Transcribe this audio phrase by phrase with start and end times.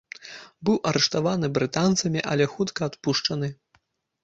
[0.69, 3.55] Быў арыштаваны брытанцамі, але хутка адпушчаны.